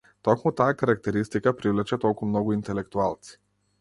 [0.27, 3.37] Токму таа карактеристика привлече толку многу интелектуалци.